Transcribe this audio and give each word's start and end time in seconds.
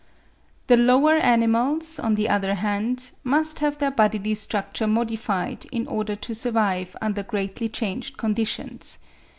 The 0.65 0.77
lower 0.77 1.13
animals, 1.17 1.99
on 1.99 2.15
the 2.15 2.27
other 2.27 2.55
hand, 2.55 3.11
must 3.23 3.59
have 3.59 3.77
their 3.77 3.91
bodily 3.91 4.33
structure 4.33 4.87
modified 4.87 5.67
in 5.71 5.85
order 5.85 6.15
to 6.15 6.33
survive 6.33 6.95
under 7.03 7.21
greatly 7.21 7.69
changed 7.69 8.17
conditions. 8.17 8.97